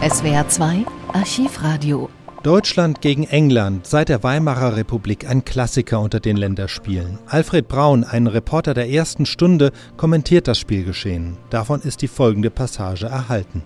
SWR 0.00 0.48
2 0.48 0.86
Archivradio. 1.12 2.08
Deutschland 2.44 3.00
gegen 3.00 3.24
England, 3.24 3.84
seit 3.84 4.08
der 4.08 4.22
Weimarer 4.22 4.76
Republik 4.76 5.28
ein 5.28 5.44
Klassiker 5.44 5.98
unter 5.98 6.20
den 6.20 6.36
Länderspielen. 6.36 7.18
Alfred 7.26 7.66
Braun, 7.66 8.04
ein 8.04 8.28
Reporter 8.28 8.74
der 8.74 8.88
ersten 8.88 9.26
Stunde, 9.26 9.72
kommentiert 9.96 10.46
das 10.46 10.60
Spielgeschehen. 10.60 11.36
Davon 11.50 11.82
ist 11.82 12.00
die 12.00 12.06
folgende 12.06 12.48
Passage 12.48 13.06
erhalten. 13.06 13.64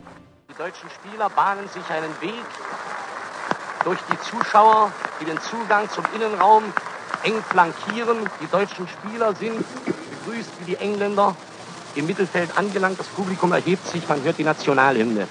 Die 0.48 0.56
deutschen 0.56 0.88
Spieler 0.88 1.28
bahnen 1.28 1.68
sich 1.68 1.84
einen 1.90 2.12
Weg 2.22 2.46
durch 3.84 3.98
die 4.10 4.18
Zuschauer, 4.30 4.90
die 5.20 5.26
den 5.26 5.38
Zugang 5.38 5.86
zum 5.90 6.04
Innenraum 6.16 6.62
eng 7.24 7.42
flankieren. 7.50 8.16
Die 8.42 8.50
deutschen 8.50 8.88
Spieler 8.88 9.34
sind 9.34 9.62
begrüßt 9.84 10.50
wie 10.60 10.70
die 10.70 10.76
Engländer 10.76 11.36
im 11.94 12.06
Mittelfeld 12.06 12.56
angelangt. 12.56 12.98
Das 12.98 13.08
Publikum 13.08 13.52
erhebt 13.52 13.86
sich, 13.86 14.08
man 14.08 14.22
hört 14.22 14.38
die 14.38 14.44
Nationalhymne. 14.44 15.28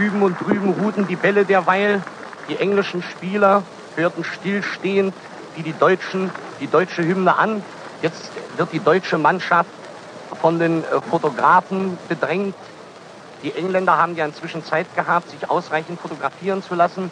Hüben 0.00 0.22
und 0.22 0.40
drüben 0.40 0.72
ruhten 0.72 1.06
die 1.06 1.16
Bälle 1.16 1.44
derweil. 1.44 2.02
Die 2.48 2.56
englischen 2.56 3.02
Spieler 3.02 3.62
hörten 3.96 4.24
stillstehend 4.24 5.12
wie 5.56 5.62
die 5.62 5.74
Deutschen 5.74 6.30
die 6.58 6.68
deutsche 6.68 7.04
Hymne 7.04 7.36
an. 7.36 7.62
Jetzt 8.00 8.32
wird 8.56 8.72
die 8.72 8.80
deutsche 8.80 9.18
Mannschaft 9.18 9.68
von 10.40 10.58
den 10.58 10.82
äh, 10.84 11.00
Fotografen 11.10 11.98
bedrängt. 12.08 12.54
Die 13.42 13.52
Engländer 13.52 13.98
haben 13.98 14.16
ja 14.16 14.24
inzwischen 14.24 14.64
Zeit 14.64 14.86
gehabt, 14.96 15.28
sich 15.30 15.50
ausreichend 15.50 16.00
fotografieren 16.00 16.62
zu 16.62 16.74
lassen. 16.74 17.10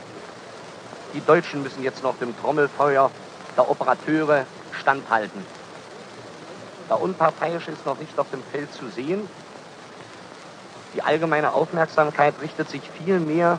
Die 1.13 1.21
Deutschen 1.21 1.63
müssen 1.63 1.83
jetzt 1.83 2.03
noch 2.03 2.17
dem 2.17 2.39
Trommelfeuer 2.41 3.11
der 3.57 3.71
Operateure 3.71 4.47
standhalten. 4.73 5.45
Der 6.89 7.03
Unparteiische 7.03 7.71
ist 7.71 7.85
noch 7.85 7.99
nicht 7.99 8.19
auf 8.19 8.31
dem 8.31 8.43
Feld 8.51 8.73
zu 8.73 8.89
sehen. 8.89 9.29
Die 10.95 11.03
allgemeine 11.03 11.53
Aufmerksamkeit 11.53 12.35
richtet 12.41 12.69
sich 12.71 12.83
viel 12.91 13.21
mehr 13.21 13.59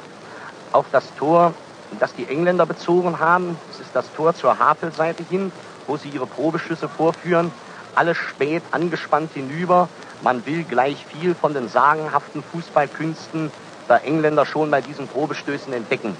auf 0.72 0.86
das 0.92 1.14
Tor, 1.16 1.54
das 2.00 2.14
die 2.14 2.28
Engländer 2.28 2.66
bezogen 2.66 3.20
haben. 3.20 3.58
Es 3.72 3.80
ist 3.80 3.96
das 3.96 4.12
Tor 4.14 4.34
zur 4.34 4.60
Havelseite 4.60 5.24
hin, 5.30 5.52
wo 5.88 5.98
sie 5.98 6.10
ihre 6.10 6.28
Probeschüsse 6.28 6.88
vorführen. 6.88 7.52
Alles 7.96 8.18
spät 8.18 8.64
angespannt 8.72 9.32
hinüber. 9.34 9.90
Man 10.22 10.46
will 10.46 10.64
gleich 10.64 11.06
viel 11.06 11.34
von 11.34 11.54
den 11.54 11.70
sagenhaften 11.70 12.44
Fußballkünsten 12.44 13.52
der 13.88 14.04
Engländer 14.04 14.46
schon 14.46 14.70
bei 14.70 14.82
diesen 14.82 15.08
Probestößen 15.08 15.74
entdecken. 15.74 16.16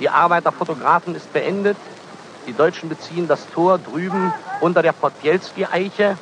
Die 0.00 0.08
Arbeit 0.08 0.44
der 0.44 0.52
Fotografen 0.52 1.14
ist 1.14 1.32
beendet. 1.32 1.76
Die 2.46 2.52
Deutschen 2.52 2.88
beziehen 2.88 3.28
das 3.28 3.46
Tor 3.50 3.78
drüben 3.78 4.32
unter 4.60 4.82
der 4.82 4.92
Podbielski-Eiche. 4.92 6.16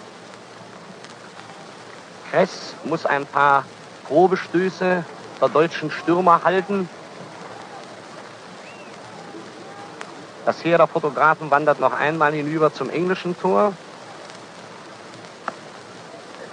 Kress 2.35 2.75
muss 2.83 3.07
ein 3.07 3.27
paar 3.27 3.65
Probestöße 4.09 5.05
der 5.41 5.49
deutschen 5.49 5.89
Stürmer 5.89 6.43
halten. 6.43 6.89
Das 10.45 10.65
Heer 10.65 10.79
der 10.79 10.89
Fotografen 10.89 11.53
wandert 11.53 11.79
noch 11.79 11.93
einmal 11.93 12.33
hinüber 12.33 12.73
zum 12.73 12.91
englischen 12.91 13.39
Tor. 13.39 13.73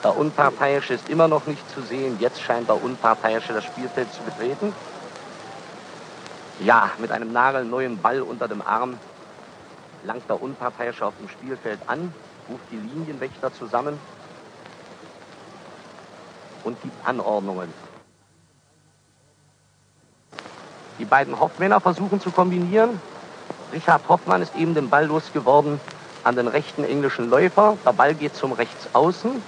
Der 0.03 0.16
Unparteiische 0.16 0.94
ist 0.94 1.09
immer 1.09 1.28
noch 1.28 1.47
nicht 1.47 1.68
zu 1.72 1.81
sehen. 1.81 2.18
Jetzt 2.20 2.44
scheint 2.44 2.70
der 2.70 2.84
Unparteiische 2.84 3.53
das 3.53 3.64
Spielfeld 3.64 4.14
zu 4.14 4.22
betreten. 4.22 4.75
Ja, 6.59 6.91
mit 7.00 7.12
einem 7.12 7.34
nagelneuen 7.34 8.00
Ball 8.00 8.22
unter 8.22 8.47
dem 8.47 8.62
Arm 8.62 9.00
langt 10.03 10.30
der 10.30 10.40
Unparteiische 10.40 11.08
auf 11.08 11.16
dem 11.20 11.28
Spielfeld 11.28 11.80
an, 11.88 12.14
ruft 12.47 12.66
die 12.70 12.78
Linienwächter 12.78 13.52
zusammen 13.52 14.00
und 16.63 16.81
gibt 16.81 17.07
Anordnungen. 17.07 17.73
Die 20.99 21.05
beiden 21.05 21.39
Hoffmänner 21.39 21.79
versuchen 21.79 22.22
zu 22.22 22.31
kombinieren. 22.31 22.99
Richard 23.73 24.07
Hoffmann 24.07 24.41
ist 24.41 24.55
eben 24.55 24.75
den 24.75 24.89
Ball 24.89 25.05
losgeworden 25.05 25.79
an 26.23 26.35
den 26.35 26.47
rechten 26.47 26.83
englischen 26.83 27.29
Läufer. 27.29 27.77
Der 27.85 27.94
Ball 27.94 28.13
geht 28.13 28.35
zum 28.35 28.51
Rechtsaußen 28.51 29.41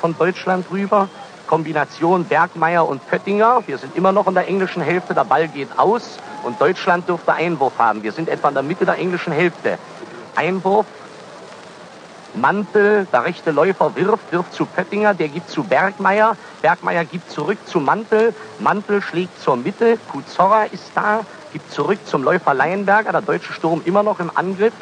von 0.00 0.16
Deutschland 0.18 0.66
rüber. 0.70 1.08
Kombination 1.46 2.24
Bergmeier 2.24 2.86
und 2.86 3.06
Pöttinger. 3.08 3.62
Wir 3.66 3.78
sind 3.78 3.96
immer 3.96 4.12
noch 4.12 4.26
in 4.26 4.34
der 4.34 4.46
englischen 4.48 4.82
Hälfte. 4.82 5.14
Der 5.14 5.24
Ball 5.24 5.48
geht 5.48 5.78
aus 5.78 6.18
und 6.44 6.60
Deutschland 6.60 7.08
dürfte 7.08 7.32
Einwurf 7.32 7.78
haben. 7.78 8.02
Wir 8.02 8.12
sind 8.12 8.28
etwa 8.28 8.48
in 8.48 8.54
der 8.54 8.62
Mitte 8.62 8.84
der 8.84 8.98
englischen 8.98 9.32
Hälfte. 9.32 9.78
Einwurf 10.36 10.86
Mantel, 12.34 13.06
der 13.12 13.24
rechte 13.24 13.50
Läufer 13.50 13.94
wirft, 13.96 14.32
wirft 14.32 14.52
zu 14.52 14.66
Pöttinger, 14.66 15.14
der 15.14 15.28
gibt 15.28 15.50
zu 15.50 15.64
Bergmeier, 15.64 16.36
Bergmeier 16.62 17.04
gibt 17.04 17.30
zurück 17.30 17.58
zu 17.66 17.80
Mantel, 17.80 18.34
Mantel 18.58 19.02
schlägt 19.02 19.40
zur 19.40 19.56
Mitte, 19.56 19.98
Kuzorra 20.10 20.64
ist 20.64 20.92
da, 20.94 21.20
gibt 21.52 21.72
zurück 21.72 21.98
zum 22.04 22.22
Läufer 22.22 22.54
Leienberger, 22.54 23.12
der 23.12 23.22
deutsche 23.22 23.52
Sturm 23.52 23.82
immer 23.84 24.02
noch 24.02 24.20
im 24.20 24.30
Angriff 24.34 24.74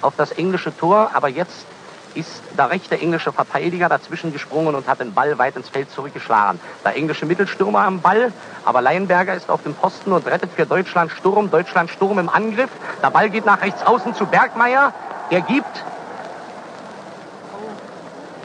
auf 0.00 0.14
das 0.16 0.32
englische 0.32 0.76
Tor, 0.76 1.10
aber 1.14 1.28
jetzt 1.28 1.66
ist 2.14 2.42
der 2.58 2.70
rechte 2.70 2.98
englische 2.98 3.32
Verteidiger 3.32 3.88
dazwischen 3.88 4.32
gesprungen 4.32 4.74
und 4.74 4.86
hat 4.86 5.00
den 5.00 5.14
Ball 5.14 5.38
weit 5.38 5.56
ins 5.56 5.68
Feld 5.68 5.90
zurückgeschlagen. 5.90 6.60
Der 6.84 6.96
englische 6.96 7.26
Mittelstürmer 7.26 7.80
am 7.80 8.00
Ball, 8.00 8.32
aber 8.64 8.82
Leienberger 8.82 9.34
ist 9.34 9.48
auf 9.48 9.62
dem 9.62 9.74
Posten 9.74 10.12
und 10.12 10.26
rettet 10.26 10.50
für 10.54 10.66
Deutschland 10.66 11.10
Sturm. 11.10 11.50
Deutschland 11.50 11.90
Sturm 11.90 12.18
im 12.18 12.28
Angriff. 12.28 12.70
Der 13.02 13.10
Ball 13.10 13.30
geht 13.30 13.46
nach 13.46 13.62
rechts 13.62 13.82
außen 13.82 14.14
zu 14.14 14.26
Bergmeier. 14.26 14.92
Er 15.30 15.40
gibt 15.40 15.84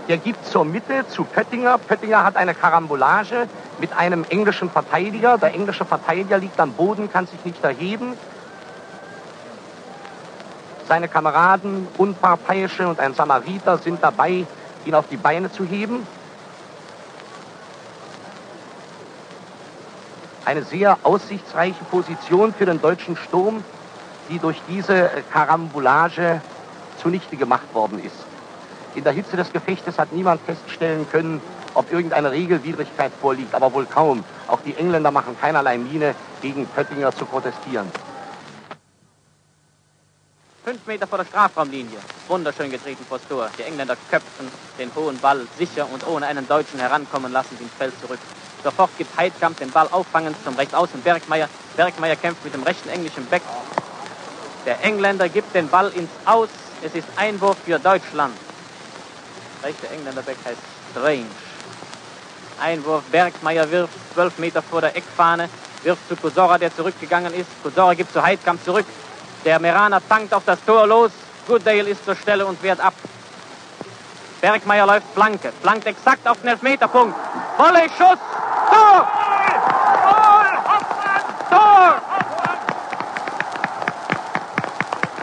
der 0.08 0.18
gibt 0.18 0.46
zur 0.46 0.64
Mitte 0.64 1.06
zu 1.10 1.26
Pöttinger. 1.26 1.78
Pöttinger 1.78 2.24
hat 2.24 2.38
eine 2.38 2.56
Karambolage 2.56 3.48
mit 3.80 3.92
einem 3.94 4.26
englischen 4.30 4.70
Verteidiger. 4.70 5.38
Der 5.38 5.54
englische 5.54 5.86
Verteidiger 5.86 6.38
liegt 6.38 6.60
am 6.60 6.72
Boden, 6.74 7.12
kann 7.12 7.28
sich 7.28 7.44
nicht 7.44 7.64
erheben. 7.64 8.14
Seine 10.88 11.10
Kameraden, 11.10 11.88
Unparteiische 11.98 12.88
und 12.88 13.00
ein 13.00 13.14
Samariter 13.14 13.78
sind 13.78 14.02
dabei, 14.02 14.46
ihn 14.86 14.96
auf 14.96 15.08
die 15.10 15.18
Beine 15.18 15.52
zu 15.52 15.66
heben. 15.66 16.08
Eine 20.46 20.64
sehr 20.64 20.98
aussichtsreiche 21.04 21.84
Position 21.92 22.54
für 22.54 22.66
den 22.66 22.82
deutschen 22.82 23.18
Sturm, 23.18 23.66
die 24.30 24.40
durch 24.40 24.62
diese 24.70 25.10
Karambolage 25.34 26.42
zunichte 27.02 27.36
gemacht 27.36 27.74
worden 27.74 28.02
ist. 28.02 28.27
In 28.98 29.04
der 29.04 29.14
Hitze 29.14 29.38
des 29.38 29.54
Gefechtes 29.54 30.00
hat 30.00 30.12
niemand 30.12 30.42
feststellen 30.42 31.08
können, 31.12 31.40
ob 31.76 31.94
irgendeine 31.94 32.32
Regelwidrigkeit 32.32 33.12
vorliegt, 33.22 33.54
aber 33.54 33.72
wohl 33.72 33.86
kaum. 33.86 34.24
Auch 34.48 34.60
die 34.66 34.74
Engländer 34.74 35.12
machen 35.12 35.38
keinerlei 35.40 35.78
Miene, 35.78 36.16
gegen 36.42 36.66
Pöttinger 36.66 37.16
zu 37.16 37.26
protestieren. 37.26 37.92
Fünf 40.66 40.88
Meter 40.88 41.06
vor 41.06 41.20
der 41.20 41.26
Strafraumlinie. 41.26 42.00
Wunderschön 42.28 42.72
getreten 42.72 43.06
vors 43.08 43.22
Tor. 43.30 43.52
Die 43.60 43.62
Engländer 43.62 43.96
köpfen 44.10 44.48
den 44.80 44.90
hohen 44.96 45.20
Ball 45.20 45.46
sicher 45.60 45.88
und 45.94 46.08
ohne 46.08 46.26
einen 46.26 46.48
Deutschen 46.48 46.80
herankommen 46.80 47.32
lassen 47.32 47.56
sie 47.56 47.66
ins 47.66 47.74
Feld 47.74 47.94
zurück. 48.02 48.20
Sofort 48.64 48.90
gibt 48.98 49.16
Heidkamp 49.16 49.60
den 49.60 49.70
Ball 49.70 49.88
auffangend 49.92 50.36
zum 50.44 50.56
Rechtsaußen 50.56 51.02
Bergmeier. 51.02 51.48
Bergmeier 51.76 52.16
kämpft 52.16 52.44
mit 52.44 52.56
dem 52.56 52.64
rechten 52.64 52.90
englischen 52.90 53.28
Beck. 53.28 53.44
Der 54.66 54.84
Engländer 54.84 55.30
gibt 55.30 55.54
den 55.54 55.70
Ball 55.70 55.90
ins 55.90 56.10
Aus. 56.26 56.50
Es 56.82 56.96
ist 56.96 57.08
Einwurf 57.16 57.58
für 57.64 57.78
Deutschland 57.78 58.34
rechte 59.68 59.90
Engländerbeck 59.90 60.38
heißt 60.46 60.62
Strange. 60.92 61.26
Einwurf, 62.60 63.04
Bergmeier 63.12 63.70
wirft 63.70 63.94
12 64.14 64.38
Meter 64.40 64.62
vor 64.62 64.82
der 64.82 64.96
Eckfahne. 64.96 65.50
wirft 65.84 66.08
zu 66.08 66.16
Kusora, 66.16 66.58
der 66.58 66.76
zurückgegangen 66.76 67.34
ist. 67.34 67.50
Kusora 67.62 67.94
gibt 67.94 68.12
zu 68.12 68.22
Heidkamp 68.22 68.64
zurück. 68.64 68.86
Der 69.46 69.60
Meraner 69.60 70.02
tankt 70.08 70.34
auf 70.34 70.44
das 70.46 70.60
Tor 70.66 70.88
los. 70.88 71.12
Goodale 71.48 71.90
ist 71.90 72.04
zur 72.06 72.16
Stelle 72.16 72.46
und 72.46 72.62
wehrt 72.64 72.80
ab. 72.80 72.94
Bergmeier 74.42 74.86
läuft 74.86 75.08
Flanke, 75.14 75.52
flankt 75.62 75.86
exakt 75.86 76.28
auf 76.28 76.40
den 76.42 76.50
Elfmeterpunkt. 76.50 77.16
Volley, 77.58 77.90
Schuss, 77.98 78.20
Tor! 78.70 79.08
Tor! 81.50 82.02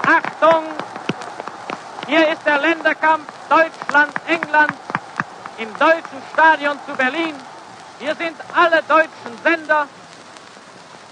Achtung! 0.07 0.65
Hier 2.07 2.21
ist 2.21 2.29
der 2.45 2.59
Länderkampf 2.59 3.27
Deutschland-England 3.49 4.73
im 5.59 5.79
deutschen 5.79 6.23
Stadion 6.33 6.79
zu 6.87 6.95
Berlin. 6.95 7.35
Hier 7.99 8.15
sind 8.17 8.37
alle 8.55 8.83
deutschen 8.83 9.39
Sender. 9.43 9.87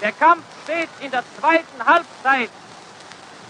Der 0.00 0.12
Kampf 0.12 0.42
steht 0.64 0.88
in 1.00 1.10
der 1.10 1.22
zweiten 1.38 1.86
Halbzeit. 1.86 2.50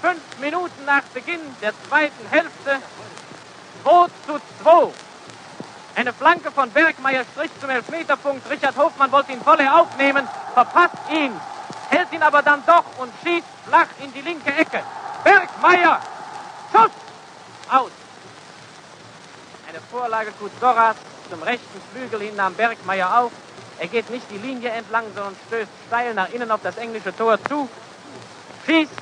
Fünf 0.00 0.20
Minuten 0.40 0.84
nach 0.84 1.02
Beginn 1.14 1.40
der 1.60 1.72
zweiten 1.88 2.26
Hälfte 2.30 2.78
2 3.84 4.06
zu 4.26 4.40
2. 4.62 4.92
Eine 5.94 6.12
Flanke 6.12 6.50
von 6.50 6.70
Bergmeier 6.70 7.24
strich 7.32 7.50
zum 7.60 7.70
Elfmeterpunkt. 7.70 8.48
Richard 8.50 8.76
Hofmann 8.76 9.12
wollte 9.12 9.32
ihn 9.32 9.42
volle 9.42 9.72
aufnehmen, 9.72 10.26
verpasst 10.54 10.96
ihn, 11.10 11.32
hält 11.90 12.12
ihn 12.12 12.22
aber 12.22 12.42
dann 12.42 12.64
doch 12.66 12.84
und 12.98 13.12
schießt 13.22 13.46
flach 13.66 13.88
in 14.02 14.12
die 14.12 14.22
linke 14.22 14.52
Ecke. 14.54 14.82
Bergmeier, 15.24 16.00
Schuss, 16.72 16.90
aus. 17.70 17.90
Eine 19.68 19.80
Vorlage 19.90 20.32
Kutzoras 20.32 20.96
zum 21.30 21.42
rechten 21.42 21.80
Flügel 21.92 22.20
hin 22.20 22.36
nahm 22.36 22.54
Bergmeier 22.54 23.18
auf. 23.20 23.32
Er 23.78 23.88
geht 23.88 24.10
nicht 24.10 24.26
die 24.30 24.38
Linie 24.38 24.70
entlang, 24.70 25.04
sondern 25.14 25.34
stößt 25.46 25.70
steil 25.86 26.14
nach 26.14 26.30
innen 26.30 26.50
auf 26.50 26.60
das 26.62 26.76
englische 26.76 27.16
Tor 27.16 27.38
zu. 27.48 27.68
Schießt, 28.66 28.92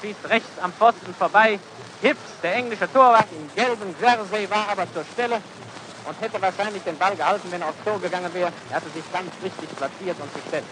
schießt 0.00 0.28
rechts 0.28 0.58
am 0.62 0.72
Pfosten 0.72 1.14
vorbei. 1.14 1.58
Hips, 2.00 2.20
der 2.42 2.54
englische 2.54 2.90
Torwart 2.92 3.26
im 3.32 3.54
gelben 3.54 3.94
Jersey, 4.00 4.48
war 4.48 4.68
aber 4.70 4.90
zur 4.92 5.04
Stelle 5.12 5.42
und 6.06 6.20
hätte 6.20 6.40
wahrscheinlich 6.40 6.82
den 6.84 6.96
Ball 6.96 7.14
gehalten, 7.16 7.48
wenn 7.50 7.60
er 7.60 7.68
aufs 7.68 7.84
Tor 7.84 8.00
gegangen 8.00 8.32
wäre. 8.32 8.52
Er 8.70 8.76
hatte 8.76 8.88
sich 8.90 9.04
ganz 9.12 9.30
richtig 9.42 9.68
platziert 9.76 10.16
und 10.20 10.34
gestellt. 10.34 10.64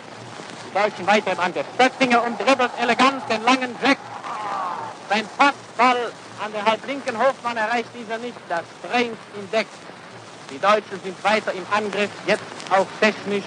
Die 0.67 0.79
Deutschen 0.79 1.07
weiter 1.07 1.33
im 1.33 1.41
Angriff. 1.41 1.67
Stöttinger 1.75 2.25
umdribbelt 2.25 2.71
elegant 2.81 3.29
den 3.29 3.43
langen 3.43 3.77
Jack. 3.83 3.99
Sein 5.11 5.29
Passball 5.37 6.13
an 6.45 6.53
der 6.53 6.65
halblinken 6.65 7.19
Hofmann 7.19 7.57
erreicht 7.57 7.91
dieser 7.95 8.19
nicht. 8.19 8.37
Das 8.49 8.63
ihn 8.95 9.17
deckt. 9.53 9.71
Die 10.51 10.59
Deutschen 10.59 11.01
sind 11.03 11.23
weiter 11.23 11.53
im 11.53 11.67
Angriff, 11.71 12.11
jetzt 12.27 12.43
auch 12.71 12.87
technisch 13.01 13.45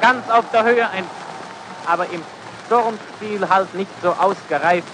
ganz 0.00 0.28
auf 0.28 0.44
der 0.52 0.64
Höhe, 0.64 0.90
ein, 0.90 1.06
aber 1.86 2.06
im 2.10 2.22
Sturmspiel 2.66 3.48
halt 3.48 3.72
nicht 3.74 3.90
so 4.02 4.10
ausgereift 4.10 4.88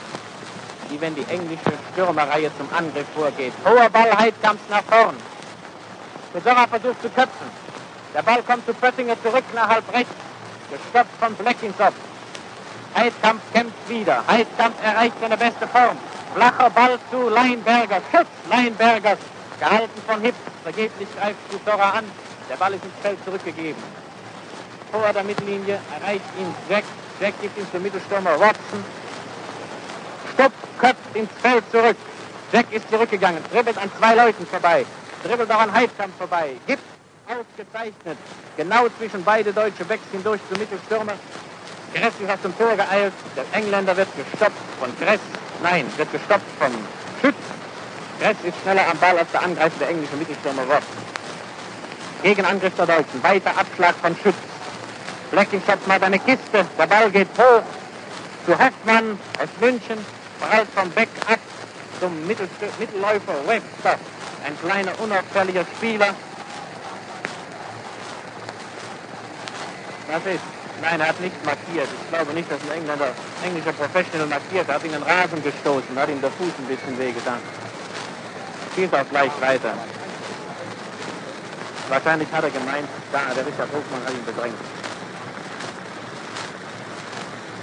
wie 0.93 1.01
wenn 1.01 1.15
die 1.15 1.25
englische 1.25 1.73
Stürmerreihe 1.93 2.51
zum 2.59 2.69
Angriff 2.77 3.07
vorgeht. 3.15 3.55
Hoher 3.65 3.89
Ball, 3.89 4.13
Heidkamps 4.17 4.63
nach 4.69 4.83
vorn. 4.83 5.17
Besora 6.35 6.67
versucht 6.67 7.01
zu 7.01 7.09
köpfen. 7.09 7.47
Der 8.15 8.23
Ball 8.23 8.43
kommt 8.43 8.67
zu 8.67 8.75
Pöttinger 8.75 9.17
zurück 9.23 9.45
nach 9.55 9.69
halb 9.69 9.91
rechts. 9.93 10.13
Gestoppt 10.71 11.19
von 11.19 11.35
Blackinsop. 11.35 11.95
Heidkamp 12.95 13.41
kämpft 13.53 13.89
wieder. 13.89 14.25
Heidkamp 14.27 14.75
erreicht 14.85 15.15
seine 15.21 15.37
beste 15.37 15.67
Form. 15.69 15.97
Flacher 16.35 16.71
Ball 16.71 16.99
zu 17.11 17.29
Leinberger. 17.29 18.01
Schutz 18.11 18.29
Leinbergers. 18.49 19.19
Gehalten 19.61 20.03
von 20.07 20.21
Hipp. 20.21 20.35
Vergeblich 20.63 21.09
greift 21.19 21.49
Besora 21.51 21.91
an. 21.91 22.05
Der 22.49 22.57
Ball 22.57 22.75
ist 22.75 22.85
ins 22.85 22.95
Feld 23.03 23.19
zurückgegeben. 23.25 23.83
Vor 24.91 25.13
der 25.13 25.25
Mittellinie 25.25 25.79
erreicht 25.99 26.25
ihn 26.39 26.55
Jack. 26.69 26.85
Jack 27.21 27.35
gibt 27.41 27.57
ihn 27.59 27.67
zum 27.73 27.83
Mittelstürmer 27.83 28.39
Watson. 28.39 28.85
Stopp, 30.35 30.53
köpft 30.79 31.15
ins 31.15 31.31
Feld 31.41 31.65
zurück. 31.71 31.97
Jack 32.53 32.71
ist 32.71 32.91
zurückgegangen, 32.91 33.43
dribbelt 33.51 33.79
an 33.79 33.91
zwei 33.99 34.15
Leuten 34.15 34.47
vorbei, 34.47 34.85
dribbelt 35.25 35.51
auch 35.51 35.61
an 35.61 35.73
Heidkamp 35.73 36.13
vorbei, 36.19 36.51
gibt 36.67 36.83
ausgezeichnet, 37.27 38.19
genau 38.59 38.87
zwischen 38.99 39.25
beide 39.25 39.55
deutsche 39.55 39.87
Backs 39.87 40.03
hindurch 40.13 40.41
zum 40.51 40.59
Mittelstürmer. 40.59 41.15
Gress 41.95 42.15
ist 42.21 42.31
aus 42.31 42.41
dem 42.43 42.57
Tor 42.57 42.75
geeilt, 42.75 43.13
der 43.37 43.45
Engländer 43.53 43.95
wird 43.97 44.09
gestoppt 44.17 44.57
von 44.81 44.91
Gress, 44.99 45.21
nein, 45.63 45.87
wird 45.97 46.11
gestoppt 46.11 46.47
von 46.59 46.73
Schütz. 47.21 47.37
Gress 48.19 48.37
ist 48.45 48.55
schneller 48.63 48.89
am 48.91 48.99
Ball 48.99 49.19
als 49.19 49.31
der 49.31 49.43
Angreifer 49.43 49.79
der 49.81 49.91
englische 49.91 50.17
Mittelstürmer 50.17 50.63
Ross. 50.63 50.85
Gegenangriff 52.23 52.75
der 52.77 52.87
Deutschen, 52.87 53.23
weiter 53.23 53.51
Abschlag 53.59 53.95
von 53.97 54.17
Schütz. 54.23 54.37
Bleckinshop 55.33 55.87
macht 55.87 56.03
eine 56.03 56.19
Kiste, 56.19 56.67
der 56.79 56.87
Ball 56.87 57.11
geht 57.11 57.29
hoch 57.37 57.63
zu 58.47 58.53
Hoffmann 58.53 59.19
aus 59.39 59.49
München, 59.61 59.99
prallt 60.41 60.69
vom 60.75 60.91
Beck 60.91 61.09
ab 61.27 61.39
zum 62.01 62.27
Mittel 62.27 62.49
Mittelläufer 62.79 63.35
Webster, 63.47 63.99
ein 64.47 64.59
kleiner, 64.61 64.99
unauffälliger 64.99 65.65
Spieler. 65.77 66.15
Was 70.09 70.35
ist? 70.35 70.52
Nein, 70.81 71.01
er 71.01 71.09
hat 71.09 71.21
nicht 71.21 71.45
markiert. 71.45 71.87
Ich 71.87 72.09
glaube 72.09 72.33
nicht, 72.33 72.51
dass 72.51 72.61
ein 72.63 72.79
Engländer, 72.79 73.09
englischer 73.45 73.73
Professional 73.73 74.27
markiert. 74.27 74.69
Er 74.69 74.75
hat 74.75 74.85
ihn 74.85 74.95
in 74.95 75.01
den 75.01 75.03
Rasen 75.03 75.43
gestoßen, 75.43 75.97
hat 75.97 76.09
ihm 76.09 76.21
der 76.21 76.31
Fuß 76.31 76.53
ein 76.59 76.67
bisschen 76.67 76.99
wehgetan. 76.99 77.39
Spielt 78.73 78.95
auch 78.95 79.09
gleich 79.11 79.33
weiter. 79.41 79.75
Wahrscheinlich 81.89 82.29
hat 82.33 82.45
er 82.45 82.51
gemeint, 82.51 82.89
da 83.13 83.21
der 83.37 83.47
Richard 83.47 83.69
Hofmann 83.69 84.03
hat 84.07 84.15
ihn 84.15 84.25
bedrängt. 84.25 84.57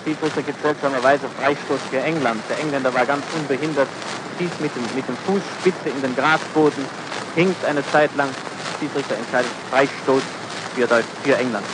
Schiedsrichter 0.05 0.41
gibt 0.41 0.61
seltsamerweise 0.61 1.27
Freistoß 1.39 1.79
für 1.89 1.99
England. 1.99 2.41
Der 2.49 2.59
Engländer 2.59 2.93
war 2.93 3.05
ganz 3.05 3.23
unbehindert, 3.35 3.87
schießt 4.37 4.61
mit 4.61 4.75
dem, 4.75 4.83
mit 4.95 5.07
dem 5.07 5.17
Fußspitze 5.25 5.89
in 5.89 6.01
den 6.01 6.15
Grasboden, 6.15 6.85
hinkt 7.35 7.63
eine 7.65 7.85
Zeit 7.91 8.15
lang. 8.15 8.29
Schiedsrichter 8.79 9.15
entscheidet 9.15 9.51
Freistoß 9.71 10.23
für, 10.75 10.87
Deutsch, 10.87 11.05
für 11.23 11.35
England. 11.35 11.65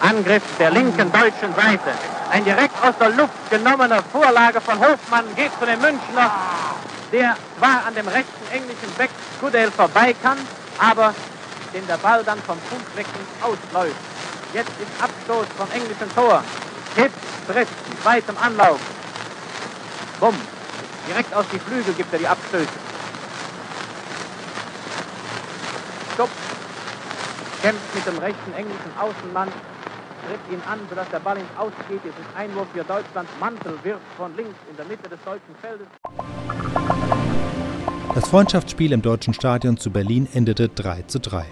Angriff 0.00 0.42
der 0.58 0.70
linken 0.70 1.10
deutschen 1.12 1.54
Seite. 1.54 1.90
Ein 2.30 2.44
direkt 2.44 2.74
aus 2.84 2.94
der 2.98 3.10
Luft 3.10 3.50
genommener 3.50 4.02
Vorlage 4.12 4.60
von 4.60 4.78
Hofmann 4.78 5.24
geht 5.36 5.50
zu 5.58 5.66
dem 5.66 5.80
Münchner, 5.80 6.30
der 7.12 7.36
zwar 7.58 7.86
an 7.86 7.94
dem 7.94 8.08
rechten 8.08 8.52
englischen 8.52 8.92
Beck 8.98 9.10
Goodale 9.40 9.70
vorbei 9.70 10.14
kann, 10.22 10.38
aber 10.78 11.14
den 11.72 11.86
der 11.86 11.98
Ball 11.98 12.24
dann 12.24 12.38
vom 12.42 12.58
Fußbecken 12.70 13.20
ausläuft. 13.40 13.96
Jetzt 14.52 14.70
ist 14.80 15.02
Abstoß 15.02 15.46
vom 15.56 15.70
englischen 15.72 16.12
Tor. 16.14 16.42
Hipp 16.94 17.12
tritt 17.46 17.68
mit 17.88 18.04
weitem 18.04 18.36
Anlauf. 18.38 18.80
Bumm. 20.20 20.34
Direkt 21.08 21.34
aus 21.34 21.44
die 21.52 21.58
Flügel 21.58 21.94
gibt 21.94 22.12
er 22.12 22.18
die 22.18 22.26
Abstöße. 22.26 22.66
Stopp. 26.14 26.30
Kämpft 27.62 27.94
mit 27.94 28.06
dem 28.06 28.18
rechten 28.18 28.54
englischen 28.54 28.92
Außenmann. 28.98 29.48
Tritt 30.26 30.40
ihn 30.50 30.60
an, 30.68 30.80
sodass 30.90 31.08
der 31.10 31.20
Ball 31.20 31.36
ins 31.38 31.48
Ausgeht. 31.56 32.00
Es 32.02 32.10
ist 32.10 32.36
Einwurf 32.36 32.66
für 32.72 32.82
Deutschland. 32.82 33.28
Mantel 33.38 33.74
wirft 33.84 34.02
von 34.16 34.34
links 34.36 34.56
in 34.68 34.76
der 34.76 34.84
Mitte 34.86 35.08
des 35.08 35.18
deutschen 35.24 35.54
Feldes. 35.60 35.86
Das 38.14 38.28
Freundschaftsspiel 38.28 38.92
im 38.92 39.02
deutschen 39.02 39.34
Stadion 39.34 39.76
zu 39.76 39.90
Berlin 39.90 40.26
endete 40.32 40.68
3 40.68 41.02
zu 41.02 41.20
3. 41.20 41.46